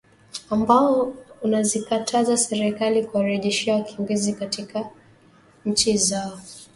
ambao 0.49 1.13
unazikataza 1.41 2.37
serikali 2.37 3.05
kuwarejesha 3.05 3.75
wakimbizi 3.75 4.33
katika 4.33 4.89
nchi 5.65 5.97
zao 5.97 6.39